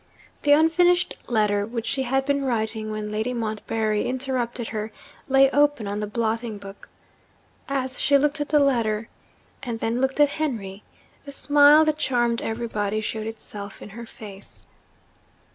The 0.41 0.51
unfinished 0.53 1.15
letter 1.27 1.63
which 1.63 1.85
she 1.85 2.01
had 2.01 2.25
been 2.25 2.43
writing 2.43 2.89
when 2.89 3.11
Lady 3.11 3.35
Montbarry 3.35 4.05
interrupted 4.07 4.69
her, 4.69 4.91
lay 5.27 5.47
open 5.51 5.87
on 5.87 5.99
the 5.99 6.07
blotting 6.07 6.57
book. 6.57 6.89
As 7.69 7.99
she 8.01 8.17
looked 8.17 8.41
at 8.41 8.49
the 8.49 8.57
letter, 8.59 9.09
and 9.61 9.79
then 9.79 10.01
looked 10.01 10.19
at 10.19 10.29
Henry, 10.29 10.81
the 11.23 11.31
smile 11.31 11.85
that 11.85 11.99
charmed 11.99 12.41
everybody 12.41 12.99
showed 12.99 13.27
itself 13.27 13.79
in 13.79 13.89
her 13.89 14.07
face. 14.07 14.65